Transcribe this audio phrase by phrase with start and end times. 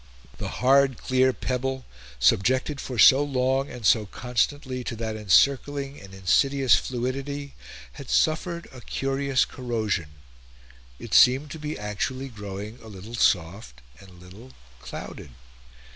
[0.39, 1.85] The hard clear pebble,
[2.17, 7.53] subjected for so long and so constantly to that encircling and insidious fluidity,
[7.91, 10.09] had suffered a curious corrosion;
[10.97, 15.29] it seemed to be actually growing a little soft and a little clouded.